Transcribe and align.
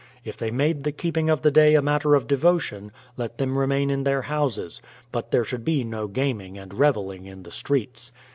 If 0.25 0.35
they 0.35 0.49
made 0.49 0.83
the 0.83 0.91
keeping 0.91 1.29
of 1.29 1.43
the 1.43 1.51
day 1.51 1.75
a 1.75 1.81
matter 1.83 2.15
of 2.15 2.25
devotion, 2.25 2.91
let 3.17 3.37
them 3.37 3.55
remain 3.55 3.91
in 3.91 4.03
their 4.03 4.23
houses; 4.23 4.81
but 5.11 5.29
there 5.29 5.43
should 5.43 5.63
be 5.63 5.83
no 5.83 6.07
gaming 6.07 6.57
and 6.57 6.73
revelling 6.73 7.27
in 7.27 7.43
the 7.43 7.51
streets. 7.51 8.11